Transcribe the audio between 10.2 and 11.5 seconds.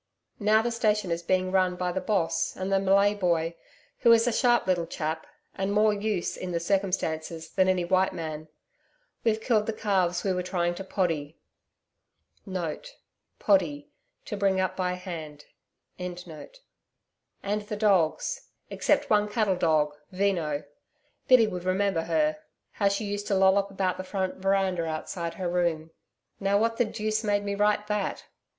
we were trying to PODDY*.